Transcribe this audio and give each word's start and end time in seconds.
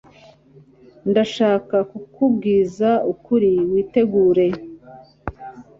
ndashaka 1.09 1.75
ku 1.89 1.97
kubwiza 2.13 2.89
ukuri 3.13 3.51
wi 3.71 3.81
tegure 3.91 4.47